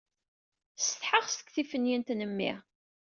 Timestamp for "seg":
1.29-1.47